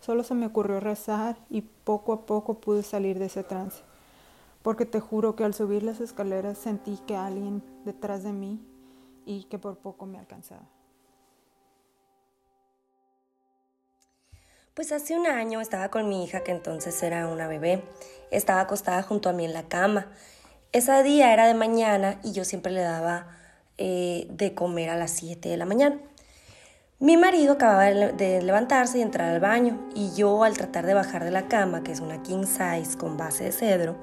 Solo 0.00 0.22
se 0.22 0.34
me 0.34 0.46
ocurrió 0.46 0.80
rezar 0.80 1.36
y 1.50 1.62
poco 1.62 2.12
a 2.12 2.26
poco 2.26 2.54
pude 2.54 2.82
salir 2.82 3.18
de 3.18 3.26
ese 3.26 3.44
trance 3.44 3.82
porque 4.66 4.84
te 4.84 4.98
juro 4.98 5.36
que 5.36 5.44
al 5.44 5.54
subir 5.54 5.84
las 5.84 6.00
escaleras 6.00 6.58
sentí 6.58 6.98
que 7.06 7.14
alguien 7.14 7.62
detrás 7.84 8.24
de 8.24 8.32
mí 8.32 8.60
y 9.24 9.44
que 9.44 9.60
por 9.60 9.78
poco 9.78 10.06
me 10.06 10.18
alcanzaba. 10.18 10.64
Pues 14.74 14.90
hace 14.90 15.16
un 15.16 15.28
año 15.28 15.60
estaba 15.60 15.88
con 15.88 16.08
mi 16.08 16.24
hija, 16.24 16.42
que 16.42 16.50
entonces 16.50 17.00
era 17.04 17.28
una 17.28 17.46
bebé. 17.46 17.84
Estaba 18.32 18.60
acostada 18.60 19.04
junto 19.04 19.28
a 19.28 19.32
mí 19.32 19.44
en 19.44 19.52
la 19.52 19.68
cama. 19.68 20.08
Ese 20.72 21.00
día 21.04 21.32
era 21.32 21.46
de 21.46 21.54
mañana 21.54 22.18
y 22.24 22.32
yo 22.32 22.44
siempre 22.44 22.72
le 22.72 22.80
daba 22.80 23.28
eh, 23.78 24.26
de 24.30 24.54
comer 24.54 24.90
a 24.90 24.96
las 24.96 25.10
7 25.12 25.48
de 25.48 25.56
la 25.56 25.66
mañana. 25.66 25.98
Mi 26.98 27.16
marido 27.16 27.54
acababa 27.54 27.84
de 27.84 28.42
levantarse 28.42 28.98
y 28.98 29.02
entrar 29.02 29.34
al 29.34 29.40
baño 29.40 29.78
y 29.94 30.14
yo 30.14 30.44
al 30.44 30.56
tratar 30.56 30.86
de 30.86 30.94
bajar 30.94 31.24
de 31.24 31.30
la 31.30 31.46
cama, 31.46 31.82
que 31.82 31.92
es 31.92 32.00
una 32.00 32.22
king 32.22 32.44
size 32.44 32.96
con 32.96 33.18
base 33.18 33.44
de 33.44 33.52
cedro, 33.52 33.96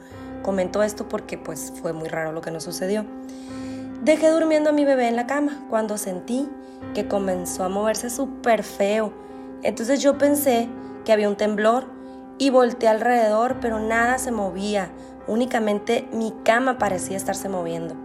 Comento 0.43 0.83
esto 0.83 1.07
porque 1.07 1.37
pues 1.37 1.71
fue 1.81 1.93
muy 1.93 2.09
raro 2.09 2.33
lo 2.33 2.41
que 2.41 2.51
nos 2.51 2.65
sucedió. 2.65 3.05
Dejé 4.03 4.29
durmiendo 4.29 4.69
a 4.69 4.73
mi 4.73 4.83
bebé 4.83 5.07
en 5.07 5.15
la 5.15 5.25
cama 5.25 5.65
cuando 5.69 5.97
sentí 5.97 6.49
que 6.93 7.07
comenzó 7.07 7.63
a 7.63 7.69
moverse 7.69 8.09
súper 8.09 8.63
feo. 8.63 9.13
Entonces 9.63 10.01
yo 10.01 10.17
pensé 10.17 10.67
que 11.05 11.13
había 11.13 11.29
un 11.29 11.37
temblor 11.37 11.85
y 12.37 12.49
volteé 12.49 12.89
alrededor, 12.89 13.61
pero 13.61 13.79
nada 13.79 14.17
se 14.17 14.31
movía. 14.31 14.91
Únicamente 15.27 16.09
mi 16.11 16.33
cama 16.43 16.77
parecía 16.77 17.15
estarse 17.15 17.47
moviendo. 17.47 17.95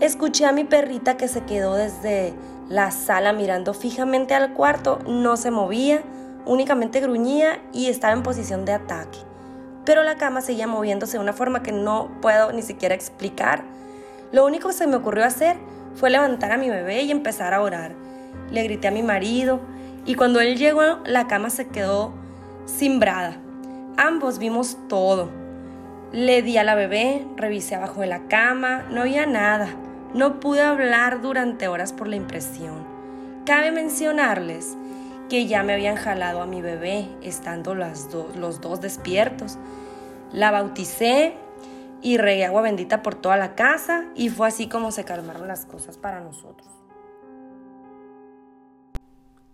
Escuché 0.00 0.46
a 0.46 0.52
mi 0.52 0.64
perrita 0.64 1.16
que 1.16 1.28
se 1.28 1.44
quedó 1.44 1.74
desde 1.74 2.34
la 2.68 2.90
sala 2.90 3.32
mirando 3.32 3.74
fijamente 3.74 4.34
al 4.34 4.52
cuarto. 4.54 4.98
No 5.06 5.36
se 5.36 5.50
movía, 5.50 6.02
únicamente 6.46 7.00
gruñía 7.00 7.62
y 7.72 7.86
estaba 7.86 8.12
en 8.12 8.22
posición 8.22 8.64
de 8.64 8.72
ataque 8.72 9.18
pero 9.84 10.02
la 10.02 10.16
cama 10.16 10.40
seguía 10.40 10.66
moviéndose 10.66 11.16
de 11.18 11.22
una 11.22 11.32
forma 11.32 11.62
que 11.62 11.72
no 11.72 12.10
puedo 12.20 12.52
ni 12.52 12.62
siquiera 12.62 12.94
explicar. 12.94 13.64
Lo 14.32 14.44
único 14.46 14.68
que 14.68 14.74
se 14.74 14.86
me 14.86 14.96
ocurrió 14.96 15.24
hacer 15.24 15.56
fue 15.94 16.10
levantar 16.10 16.52
a 16.52 16.56
mi 16.56 16.70
bebé 16.70 17.02
y 17.02 17.10
empezar 17.10 17.54
a 17.54 17.62
orar. 17.62 17.94
Le 18.50 18.62
grité 18.64 18.88
a 18.88 18.90
mi 18.90 19.02
marido 19.02 19.60
y 20.06 20.14
cuando 20.14 20.40
él 20.40 20.56
llegó 20.56 20.82
la 21.04 21.26
cama 21.26 21.50
se 21.50 21.68
quedó 21.68 22.12
cimbrada. 22.66 23.36
Ambos 23.96 24.38
vimos 24.38 24.78
todo. 24.88 25.43
Le 26.14 26.42
di 26.42 26.56
a 26.58 26.62
la 26.62 26.76
bebé, 26.76 27.26
revisé 27.34 27.74
abajo 27.74 28.02
de 28.02 28.06
la 28.06 28.28
cama, 28.28 28.84
no 28.88 29.00
había 29.00 29.26
nada. 29.26 29.66
No 30.14 30.38
pude 30.38 30.62
hablar 30.62 31.22
durante 31.22 31.66
horas 31.66 31.92
por 31.92 32.06
la 32.06 32.14
impresión. 32.14 32.86
Cabe 33.44 33.72
mencionarles 33.72 34.76
que 35.28 35.48
ya 35.48 35.64
me 35.64 35.72
habían 35.72 35.96
jalado 35.96 36.40
a 36.40 36.46
mi 36.46 36.62
bebé 36.62 37.08
estando 37.20 37.74
las 37.74 38.10
los 38.36 38.60
dos 38.60 38.80
despiertos. 38.80 39.58
La 40.32 40.52
bauticé 40.52 41.34
y 42.00 42.16
regué 42.16 42.44
agua 42.44 42.62
bendita 42.62 43.02
por 43.02 43.16
toda 43.16 43.36
la 43.36 43.56
casa 43.56 44.04
y 44.14 44.28
fue 44.28 44.46
así 44.46 44.68
como 44.68 44.92
se 44.92 45.04
calmaron 45.04 45.48
las 45.48 45.66
cosas 45.66 45.98
para 45.98 46.20
nosotros. 46.20 46.68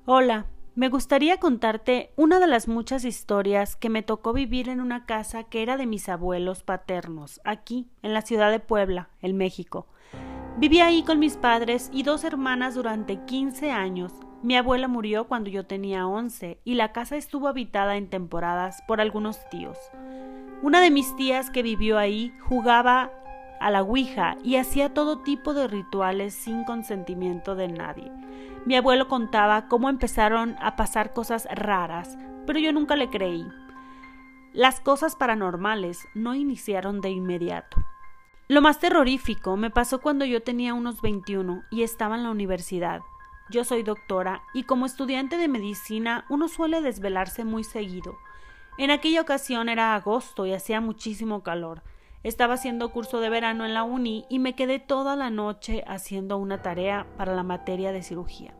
Hola, 0.04 0.44
me 0.74 0.88
gustaría 0.88 1.38
contarte 1.38 2.12
una 2.16 2.38
de 2.38 2.46
las 2.46 2.68
muchas 2.68 3.04
historias 3.04 3.76
que 3.76 3.88
me 3.88 4.02
tocó 4.02 4.32
vivir 4.32 4.68
en 4.68 4.80
una 4.80 5.06
casa 5.06 5.44
que 5.44 5.62
era 5.62 5.76
de 5.76 5.86
mis 5.86 6.08
abuelos 6.08 6.62
paternos, 6.62 7.40
aquí, 7.44 7.88
en 8.02 8.14
la 8.14 8.22
ciudad 8.22 8.50
de 8.50 8.60
Puebla, 8.60 9.10
en 9.20 9.36
México. 9.36 9.86
Viví 10.58 10.80
ahí 10.80 11.02
con 11.02 11.18
mis 11.18 11.36
padres 11.36 11.90
y 11.92 12.02
dos 12.02 12.24
hermanas 12.24 12.74
durante 12.74 13.24
15 13.24 13.70
años 13.70 14.12
mi 14.42 14.56
abuela 14.56 14.88
murió 14.88 15.28
cuando 15.28 15.50
yo 15.50 15.66
tenía 15.66 16.06
11 16.06 16.60
y 16.64 16.74
la 16.74 16.92
casa 16.92 17.16
estuvo 17.16 17.46
habitada 17.46 17.98
en 17.98 18.08
temporadas 18.08 18.82
por 18.88 19.02
algunos 19.02 19.38
tíos. 19.50 19.76
Una 20.62 20.80
de 20.80 20.90
mis 20.90 21.14
tías 21.16 21.50
que 21.50 21.62
vivió 21.62 21.98
ahí 21.98 22.32
jugaba 22.48 23.12
a 23.60 23.70
la 23.70 23.82
Ouija 23.82 24.36
y 24.42 24.56
hacía 24.56 24.92
todo 24.94 25.18
tipo 25.18 25.54
de 25.54 25.68
rituales 25.68 26.34
sin 26.34 26.64
consentimiento 26.64 27.54
de 27.54 27.68
nadie. 27.68 28.10
Mi 28.66 28.76
abuelo 28.76 29.08
contaba 29.08 29.68
cómo 29.68 29.88
empezaron 29.88 30.56
a 30.60 30.76
pasar 30.76 31.12
cosas 31.12 31.46
raras, 31.52 32.18
pero 32.46 32.58
yo 32.58 32.72
nunca 32.72 32.96
le 32.96 33.08
creí. 33.10 33.46
Las 34.52 34.80
cosas 34.80 35.14
paranormales 35.14 36.08
no 36.14 36.34
iniciaron 36.34 37.00
de 37.00 37.10
inmediato. 37.10 37.76
Lo 38.48 38.60
más 38.60 38.80
terrorífico 38.80 39.56
me 39.56 39.70
pasó 39.70 40.00
cuando 40.00 40.24
yo 40.24 40.42
tenía 40.42 40.74
unos 40.74 41.00
21 41.02 41.62
y 41.70 41.84
estaba 41.84 42.16
en 42.16 42.24
la 42.24 42.30
universidad. 42.30 43.02
Yo 43.48 43.62
soy 43.62 43.84
doctora 43.84 44.42
y 44.54 44.64
como 44.64 44.86
estudiante 44.86 45.36
de 45.36 45.46
medicina 45.46 46.24
uno 46.28 46.48
suele 46.48 46.80
desvelarse 46.80 47.44
muy 47.44 47.62
seguido. 47.62 48.18
En 48.76 48.90
aquella 48.90 49.20
ocasión 49.20 49.68
era 49.68 49.94
agosto 49.94 50.46
y 50.46 50.52
hacía 50.52 50.80
muchísimo 50.80 51.42
calor. 51.42 51.82
Estaba 52.22 52.54
haciendo 52.54 52.90
curso 52.90 53.20
de 53.20 53.30
verano 53.30 53.64
en 53.64 53.72
la 53.72 53.82
uni 53.82 54.26
y 54.28 54.40
me 54.40 54.54
quedé 54.54 54.78
toda 54.78 55.16
la 55.16 55.30
noche 55.30 55.82
haciendo 55.86 56.36
una 56.36 56.60
tarea 56.60 57.06
para 57.16 57.34
la 57.34 57.42
materia 57.42 57.92
de 57.92 58.02
cirugía. 58.02 58.52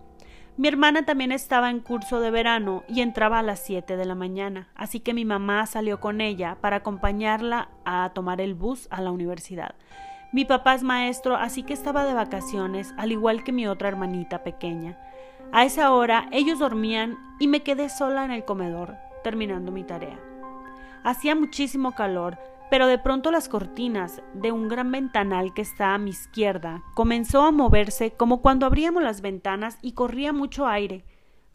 Mi 0.56 0.68
hermana 0.68 1.04
también 1.04 1.30
estaba 1.30 1.68
en 1.68 1.80
curso 1.80 2.20
de 2.20 2.30
verano 2.30 2.84
y 2.88 3.02
entraba 3.02 3.38
a 3.38 3.42
las 3.42 3.60
7 3.60 3.98
de 3.98 4.04
la 4.06 4.14
mañana, 4.14 4.68
así 4.74 5.00
que 5.00 5.12
mi 5.12 5.26
mamá 5.26 5.66
salió 5.66 6.00
con 6.00 6.22
ella 6.22 6.56
para 6.62 6.76
acompañarla 6.76 7.68
a 7.84 8.10
tomar 8.14 8.40
el 8.40 8.54
bus 8.54 8.88
a 8.90 9.02
la 9.02 9.10
universidad. 9.10 9.74
Mi 10.32 10.46
papá 10.46 10.74
es 10.74 10.82
maestro, 10.82 11.36
así 11.36 11.62
que 11.62 11.74
estaba 11.74 12.04
de 12.04 12.14
vacaciones, 12.14 12.94
al 12.96 13.12
igual 13.12 13.44
que 13.44 13.52
mi 13.52 13.66
otra 13.66 13.88
hermanita 13.88 14.42
pequeña. 14.42 14.98
A 15.52 15.64
esa 15.64 15.92
hora 15.92 16.28
ellos 16.32 16.60
dormían 16.60 17.18
y 17.38 17.48
me 17.48 17.62
quedé 17.62 17.90
sola 17.90 18.24
en 18.24 18.30
el 18.30 18.44
comedor, 18.44 18.96
terminando 19.22 19.70
mi 19.70 19.84
tarea. 19.84 20.18
Hacía 21.04 21.34
muchísimo 21.34 21.92
calor, 21.92 22.38
pero 22.70 22.86
de 22.86 22.98
pronto 22.98 23.30
las 23.30 23.48
cortinas 23.48 24.22
de 24.32 24.52
un 24.52 24.68
gran 24.68 24.92
ventanal 24.92 25.52
que 25.52 25.62
está 25.62 25.94
a 25.94 25.98
mi 25.98 26.10
izquierda 26.10 26.82
comenzó 26.94 27.42
a 27.42 27.50
moverse 27.50 28.12
como 28.12 28.40
cuando 28.40 28.64
abríamos 28.64 29.02
las 29.02 29.20
ventanas 29.20 29.78
y 29.82 29.92
corría 29.92 30.32
mucho 30.32 30.66
aire, 30.66 31.04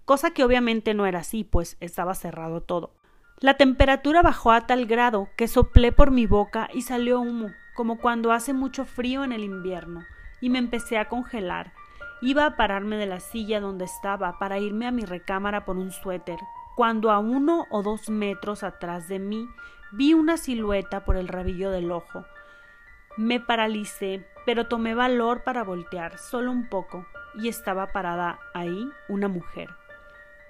cosa 0.04 0.32
que 0.32 0.44
obviamente 0.44 0.94
no 0.94 1.06
era 1.06 1.20
así, 1.20 1.44
pues 1.44 1.78
estaba 1.80 2.14
cerrado 2.14 2.62
todo. 2.62 2.94
La 3.40 3.56
temperatura 3.56 4.22
bajó 4.22 4.52
a 4.52 4.62
tal 4.62 4.86
grado 4.86 5.30
que 5.38 5.48
soplé 5.48 5.92
por 5.92 6.12
mi 6.12 6.26
boca 6.26 6.70
y 6.74 6.84
salió 6.84 7.20
humo, 7.20 7.50
como 7.76 8.00
cuando 8.00 8.32
hace 8.32 8.54
mucho 8.54 8.86
frío 8.86 9.24
en 9.24 9.32
el 9.32 9.44
invierno, 9.44 10.04
y 10.42 10.50
me 10.50 10.60
empecé 10.60 10.98
a 10.98 11.10
congelar. 11.10 11.74
Iba 12.22 12.46
a 12.46 12.56
pararme 12.56 12.96
de 12.96 13.06
la 13.08 13.20
silla 13.20 13.60
donde 13.60 13.86
estaba 13.86 14.40
para 14.40 14.60
irme 14.60 14.88
a 14.88 14.92
mi 14.92 15.04
recámara 15.04 15.66
por 15.66 15.78
un 15.78 15.92
suéter, 15.92 16.40
cuando 16.76 17.12
a 17.12 17.20
uno 17.20 17.66
o 17.70 17.84
dos 17.84 18.10
metros 18.10 18.64
atrás 18.64 19.08
de 19.08 19.20
mí 19.20 19.48
vi 19.96 20.14
una 20.14 20.36
silueta 20.36 21.06
por 21.06 21.16
el 21.16 21.30
rabillo 21.30 21.72
del 21.72 21.90
ojo. 21.92 22.26
Me 23.16 23.40
paralicé, 23.40 24.28
pero 24.46 24.68
tomé 24.68 24.94
valor 24.94 25.44
para 25.44 25.64
voltear, 25.64 26.18
solo 26.18 26.52
un 26.52 26.68
poco, 26.68 27.06
y 27.36 27.48
estaba 27.48 27.88
parada 27.88 28.40
ahí 28.54 28.90
una 29.08 29.30
mujer. 29.30 29.70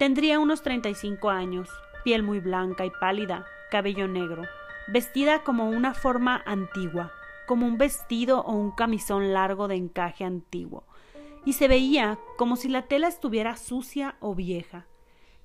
Tendría 0.00 0.40
unos 0.40 0.62
treinta 0.62 0.88
y 0.88 0.96
cinco 0.96 1.30
años, 1.30 1.70
piel 2.02 2.24
muy 2.24 2.40
blanca 2.40 2.84
y 2.84 2.90
pálida, 2.90 3.46
cabello 3.70 4.08
negro, 4.08 4.42
vestida 4.88 5.44
como 5.44 5.70
una 5.70 5.94
forma 5.94 6.42
antigua, 6.44 7.12
como 7.46 7.66
un 7.66 7.78
vestido 7.78 8.40
o 8.40 8.52
un 8.52 8.72
camisón 8.72 9.32
largo 9.32 9.68
de 9.68 9.76
encaje 9.76 10.24
antiguo, 10.24 10.84
y 11.44 11.52
se 11.52 11.68
veía 11.68 12.18
como 12.36 12.56
si 12.56 12.68
la 12.68 12.82
tela 12.82 13.06
estuviera 13.06 13.56
sucia 13.56 14.16
o 14.18 14.34
vieja. 14.34 14.86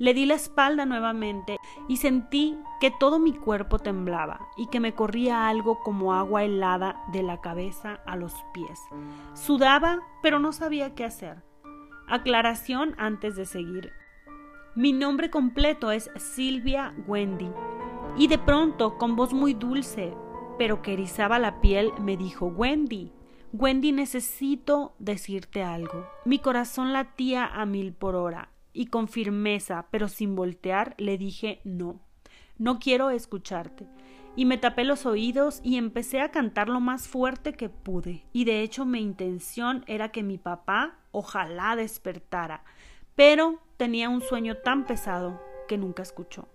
Le 0.01 0.15
di 0.15 0.25
la 0.25 0.33
espalda 0.33 0.87
nuevamente 0.87 1.57
y 1.87 1.97
sentí 1.97 2.57
que 2.79 2.89
todo 2.89 3.19
mi 3.19 3.33
cuerpo 3.33 3.77
temblaba 3.77 4.47
y 4.57 4.65
que 4.65 4.79
me 4.79 4.95
corría 4.95 5.47
algo 5.47 5.77
como 5.83 6.15
agua 6.15 6.43
helada 6.43 7.03
de 7.13 7.21
la 7.21 7.39
cabeza 7.39 8.01
a 8.07 8.15
los 8.15 8.33
pies. 8.51 8.79
Sudaba, 9.35 9.99
pero 10.23 10.39
no 10.39 10.53
sabía 10.53 10.95
qué 10.95 11.05
hacer. 11.05 11.43
Aclaración 12.07 12.95
antes 12.97 13.35
de 13.35 13.45
seguir. 13.45 13.91
Mi 14.73 14.91
nombre 14.91 15.29
completo 15.29 15.91
es 15.91 16.09
Silvia 16.15 16.95
Wendy. 17.05 17.51
Y 18.17 18.25
de 18.25 18.39
pronto, 18.39 18.97
con 18.97 19.15
voz 19.15 19.33
muy 19.33 19.53
dulce, 19.53 20.15
pero 20.57 20.81
que 20.81 20.93
erizaba 20.93 21.37
la 21.37 21.61
piel, 21.61 21.91
me 22.01 22.17
dijo, 22.17 22.47
Wendy, 22.47 23.13
Wendy, 23.53 23.91
necesito 23.91 24.95
decirte 24.97 25.61
algo. 25.61 26.07
Mi 26.25 26.39
corazón 26.39 26.91
latía 26.91 27.45
a 27.45 27.67
mil 27.67 27.93
por 27.93 28.15
hora, 28.15 28.50
y 28.73 28.87
con 28.87 29.07
firmeza, 29.07 29.87
pero 29.91 30.07
sin 30.07 30.35
voltear, 30.35 30.95
le 30.97 31.17
dije, 31.17 31.61
no, 31.63 31.99
no 32.57 32.79
quiero 32.79 33.09
escucharte. 33.09 33.87
Y 34.35 34.45
me 34.45 34.57
tapé 34.57 34.85
los 34.85 35.05
oídos 35.05 35.59
y 35.63 35.77
empecé 35.77 36.21
a 36.21 36.31
cantar 36.31 36.69
lo 36.69 36.79
más 36.79 37.07
fuerte 37.07 37.53
que 37.53 37.69
pude. 37.69 38.23
Y 38.31 38.45
de 38.45 38.61
hecho 38.61 38.85
mi 38.85 39.01
intención 39.01 39.83
era 39.87 40.09
que 40.09 40.23
mi 40.23 40.37
papá 40.37 40.99
ojalá 41.11 41.75
despertara 41.75 42.63
pero 43.15 43.59
tenía 43.77 44.09
un 44.09 44.21
sueño 44.21 44.57
tan 44.57 44.85
pesado 44.85 45.41
que 45.67 45.77
nunca 45.77 46.01
escuchó. 46.01 46.47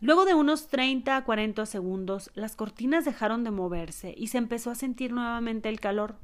Luego 0.00 0.24
de 0.24 0.34
unos 0.34 0.68
30 0.68 1.16
a 1.16 1.24
40 1.24 1.64
segundos, 1.66 2.30
las 2.34 2.54
cortinas 2.54 3.04
dejaron 3.04 3.44
de 3.44 3.50
moverse 3.50 4.14
y 4.16 4.28
se 4.28 4.38
empezó 4.38 4.70
a 4.70 4.74
sentir 4.74 5.12
nuevamente 5.12 5.68
el 5.68 5.80
calor. 5.80 6.16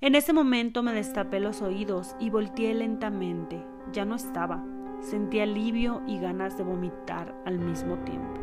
En 0.00 0.14
ese 0.14 0.32
momento 0.32 0.82
me 0.82 0.94
destapé 0.94 1.40
los 1.40 1.60
oídos 1.60 2.14
y 2.20 2.30
volteé 2.30 2.72
lentamente. 2.72 3.62
Ya 3.92 4.04
no 4.04 4.14
estaba. 4.14 4.64
Sentí 5.00 5.40
alivio 5.40 6.02
y 6.06 6.18
ganas 6.18 6.56
de 6.56 6.64
vomitar 6.64 7.34
al 7.44 7.58
mismo 7.58 7.96
tiempo. 7.98 8.40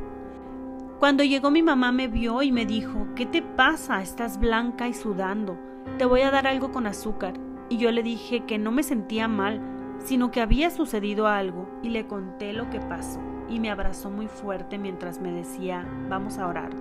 Cuando 1.00 1.24
llegó 1.24 1.52
mi 1.52 1.62
mamá 1.62 1.92
me 1.92 2.08
vio 2.08 2.42
y 2.42 2.52
me 2.52 2.66
dijo, 2.66 3.08
¿qué 3.16 3.26
te 3.26 3.42
pasa? 3.42 4.02
Estás 4.02 4.40
blanca 4.40 4.88
y 4.88 4.94
sudando. 4.94 5.58
Te 5.98 6.06
voy 6.06 6.22
a 6.22 6.32
dar 6.32 6.48
algo 6.48 6.72
con 6.72 6.88
azúcar. 6.88 7.34
Y 7.70 7.78
yo 7.78 7.92
le 7.92 8.02
dije 8.02 8.46
que 8.46 8.58
no 8.58 8.72
me 8.72 8.82
sentía 8.82 9.28
mal, 9.28 9.62
sino 10.00 10.32
que 10.32 10.42
había 10.42 10.70
sucedido 10.70 11.28
algo 11.28 11.68
y 11.84 11.90
le 11.90 12.08
conté 12.08 12.54
lo 12.54 12.70
que 12.70 12.80
pasó 12.80 13.20
y 13.50 13.60
me 13.60 13.72
abrazó 13.72 14.10
muy 14.10 14.28
fuerte 14.28 14.78
mientras 14.78 15.22
me 15.22 15.32
decía, 15.32 15.86
vamos 16.10 16.38
a 16.38 16.48
orar. 16.48 16.72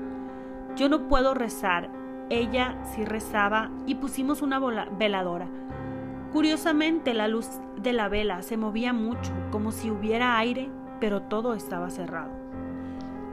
Yo 0.77 0.89
no 0.89 1.09
puedo 1.09 1.35
rezar, 1.35 1.91
ella 2.29 2.77
sí 2.85 3.05
rezaba 3.05 3.71
y 3.87 3.97
pusimos 3.97 4.43
una 4.43 4.59
veladora. 4.99 5.49
Curiosamente 6.37 7.15
la 7.15 7.29
luz 7.29 7.49
de 7.81 7.95
la 7.95 8.11
vela 8.11 8.43
se 8.43 8.59
movía 8.59 8.93
mucho, 8.93 9.33
como 9.51 9.73
si 9.73 9.91
hubiera 9.91 10.37
aire, 10.37 10.69
pero 11.01 11.23
todo 11.23 11.55
estaba 11.55 11.89
cerrado. 11.89 12.31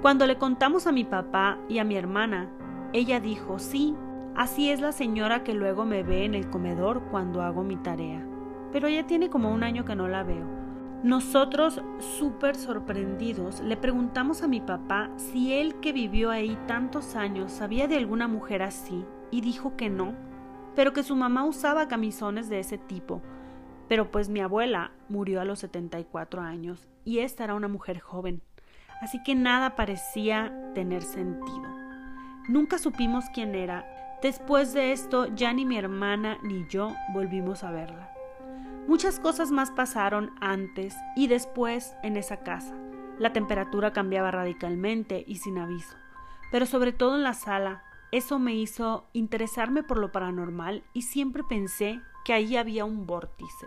Cuando 0.02 0.26
le 0.26 0.38
contamos 0.38 0.88
a 0.88 0.94
mi 0.94 1.04
papá 1.04 1.58
y 1.68 1.80
a 1.80 1.84
mi 1.84 1.98
hermana, 1.98 2.48
ella 2.94 3.20
dijo, 3.20 3.60
sí, 3.60 3.94
así 4.38 4.72
es 4.72 4.80
la 4.80 4.94
señora 4.94 5.44
que 5.44 5.54
luego 5.54 5.84
me 5.84 6.02
ve 6.02 6.24
en 6.24 6.34
el 6.34 6.50
comedor 6.50 7.02
cuando 7.12 7.42
hago 7.42 7.62
mi 7.62 7.76
tarea 7.76 8.26
pero 8.72 8.90
ya 8.90 9.06
tiene 9.06 9.30
como 9.30 9.52
un 9.52 9.64
año 9.64 9.86
que 9.86 9.96
no 9.96 10.08
la 10.08 10.24
veo. 10.24 10.48
Nosotros, 11.04 11.82
súper 12.00 12.56
sorprendidos, 12.56 13.60
le 13.60 13.78
preguntamos 13.78 14.42
a 14.42 14.48
mi 14.48 14.62
papá 14.62 15.12
si 15.16 15.54
él 15.54 15.76
que 15.76 15.94
vivió 15.94 16.32
ahí 16.32 16.58
tantos 16.66 17.16
años 17.16 17.52
sabía 17.52 17.88
de 17.88 17.98
alguna 17.98 18.28
mujer 18.28 18.64
así, 18.64 19.06
y 19.30 19.42
dijo 19.42 19.76
que 19.76 19.92
no, 19.92 20.16
pero 20.76 20.94
que 20.94 21.04
su 21.04 21.16
mamá 21.16 21.46
usaba 21.46 21.88
camisones 21.88 22.50
de 22.50 22.60
ese 22.60 22.78
tipo. 22.78 23.22
Pero 23.88 24.12
pues 24.12 24.30
mi 24.30 24.40
abuela 24.40 24.92
murió 25.10 25.42
a 25.42 25.46
los 25.46 25.60
74 25.60 26.42
años, 26.42 26.88
y 27.06 27.20
esta 27.20 27.44
era 27.44 27.56
una 27.56 27.68
mujer 27.68 28.00
joven, 28.00 28.42
así 29.02 29.22
que 29.24 29.36
nada 29.36 29.76
parecía 29.76 30.54
tener 30.74 31.04
sentido. 31.04 31.70
Nunca 32.48 32.78
supimos 32.78 33.26
quién 33.34 33.56
era. 33.56 33.86
Después 34.22 34.74
de 34.74 34.92
esto, 34.92 35.28
ya 35.36 35.54
ni 35.54 35.66
mi 35.66 35.78
hermana 35.78 36.38
ni 36.44 36.66
yo 36.68 36.94
volvimos 37.14 37.64
a 37.64 37.72
verla. 37.72 38.14
Muchas 38.88 39.20
cosas 39.20 39.52
más 39.52 39.72
pasaron 39.72 40.32
antes 40.42 40.96
y 41.16 41.28
después 41.28 41.96
en 42.04 42.18
esa 42.18 42.38
casa. 42.38 42.76
La 43.18 43.32
temperatura 43.32 43.94
cambiaba 43.94 44.32
radicalmente 44.32 45.24
y 45.26 45.38
sin 45.38 45.58
aviso, 45.58 45.96
pero 46.52 46.66
sobre 46.66 46.92
todo 46.92 47.16
en 47.16 47.24
la 47.24 47.34
sala, 47.34 47.84
eso 48.14 48.38
me 48.38 48.54
hizo 48.54 49.08
interesarme 49.12 49.82
por 49.82 49.98
lo 49.98 50.12
paranormal 50.12 50.84
y 50.94 51.02
siempre 51.02 51.44
pensé 51.44 52.00
que 52.24 52.34
ahí 52.34 52.58
había 52.58 52.86
un 52.86 53.08
vórtice. 53.08 53.66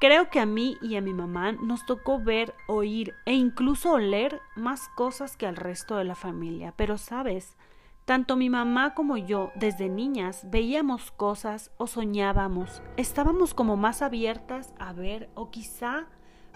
Creo 0.00 0.30
que 0.30 0.40
a 0.40 0.46
mí 0.46 0.76
y 0.82 0.96
a 0.96 1.00
mi 1.00 1.14
mamá 1.14 1.52
nos 1.52 1.86
tocó 1.86 2.18
ver, 2.18 2.54
oír 2.66 3.14
e 3.24 3.34
incluso 3.34 3.92
oler 3.92 4.40
más 4.56 4.88
cosas 4.96 5.36
que 5.36 5.46
al 5.46 5.54
resto 5.54 5.94
de 5.94 6.02
la 6.02 6.16
familia, 6.16 6.74
pero 6.76 6.98
sabes, 6.98 7.56
tanto 8.04 8.34
mi 8.34 8.50
mamá 8.50 8.94
como 8.94 9.16
yo, 9.16 9.52
desde 9.54 9.88
niñas, 9.88 10.42
veíamos 10.50 11.12
cosas 11.12 11.70
o 11.76 11.86
soñábamos. 11.86 12.82
Estábamos 12.96 13.54
como 13.54 13.76
más 13.76 14.02
abiertas 14.02 14.74
a 14.80 14.92
ver 14.92 15.30
o 15.34 15.50
quizá 15.50 16.08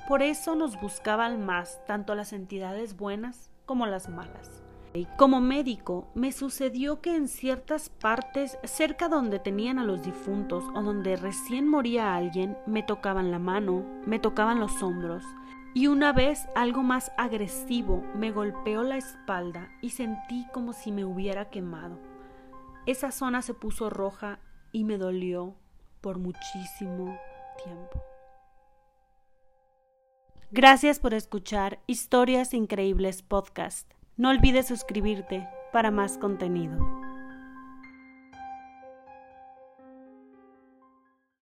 por 0.09 0.23
eso 0.23 0.57
nos 0.57 0.81
buscaban 0.81 1.47
más 1.47 1.85
tanto 1.87 2.17
las 2.17 2.33
entidades 2.33 2.97
buenas 2.97 3.49
como 3.65 3.87
las 3.87 4.09
malas. 4.09 4.62
Como 5.17 5.41
médico, 5.41 6.09
me 6.15 6.33
sucedió 6.33 7.01
que 7.01 7.17
en 7.17 7.29
ciertas 7.29 7.89
partes 7.89 8.59
cerca 8.65 9.09
donde 9.09 9.39
tenían 9.39 9.79
a 9.79 9.85
los 9.85 10.03
difuntos 10.03 10.65
o 10.75 10.83
donde 10.83 11.17
recién 11.17 11.67
moría 11.67 12.15
alguien, 12.15 12.59
me 12.67 12.83
tocaban 12.83 13.31
la 13.31 13.39
mano, 13.39 13.85
me 14.05 14.19
tocaban 14.19 14.61
los 14.61 14.83
hombros, 14.83 15.25
y 15.75 15.87
una 15.87 16.13
vez 16.13 16.47
algo 16.55 16.83
más 16.83 17.11
agresivo 17.17 18.05
me 18.15 18.31
golpeó 18.31 18.83
la 18.83 18.99
espalda 18.99 19.71
y 19.81 19.91
sentí 19.91 20.47
como 20.53 20.75
si 20.75 20.93
me 20.93 21.07
hubiera 21.07 21.49
quemado. 21.49 21.99
Esa 22.85 23.13
zona 23.13 23.41
se 23.41 23.55
puso 23.55 23.89
roja 23.89 24.41
y 24.73 24.85
me 24.85 24.99
dolió 24.99 25.55
por 26.03 26.19
muchísimo 26.19 27.19
tiempo. 27.65 28.03
Gracias 30.51 30.99
por 30.99 31.15
escuchar 31.15 31.81
Historias 31.87 32.53
Increíbles 32.53 33.23
Podcast. 33.23 33.91
No 34.23 34.31
olvides 34.31 34.69
suscribirte 34.69 35.49
para 35.73 35.91
más 35.91 36.17
contenido. 36.17 37.02